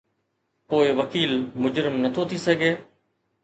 [0.69, 1.31] پوءِ وڪيل
[1.63, 2.71] مجرم نٿو ٿي سگهي؟